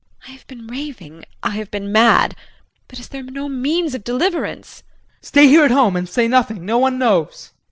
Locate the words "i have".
0.27-0.47, 1.43-1.69